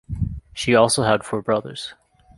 She 0.55 0.73
also 0.73 1.03
had 1.03 1.23
four 1.23 1.43
brothers. 1.43 1.93